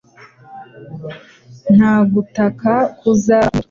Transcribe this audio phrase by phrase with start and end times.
[1.75, 3.59] Nta gutaka kuzaba kuriyo